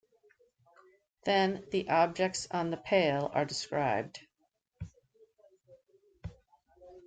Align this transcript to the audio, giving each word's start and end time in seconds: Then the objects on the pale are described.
Then 1.25 1.67
the 1.71 1.87
objects 1.89 2.47
on 2.49 2.71
the 2.71 2.77
pale 2.77 3.29
are 3.35 3.45
described. 3.45 4.25